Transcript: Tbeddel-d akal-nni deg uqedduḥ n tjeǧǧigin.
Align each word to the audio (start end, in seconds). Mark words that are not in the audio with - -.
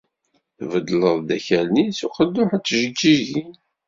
Tbeddel-d 0.57 1.29
akal-nni 1.37 1.85
deg 1.89 2.03
uqedduḥ 2.07 2.49
n 2.53 2.59
tjeǧǧigin. 2.61 3.51